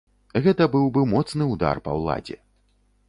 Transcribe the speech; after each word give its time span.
Гэта 0.45 0.67
быў 0.75 0.87
бы 0.95 1.03
моцны 1.11 1.49
ўдар 1.53 1.83
па 1.89 1.99
ўладзе. 1.99 2.37